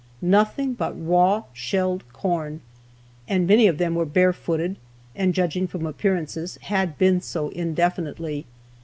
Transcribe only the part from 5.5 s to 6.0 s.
from